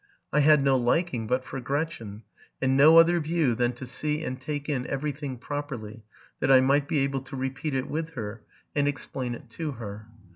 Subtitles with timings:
[0.33, 2.23] I had no liking but for Gretchen,
[2.59, 6.01] and no other view than to see and take in every thing properly,
[6.39, 8.41] that I might be able to repeat it with her,
[8.75, 10.07] and explain it to her.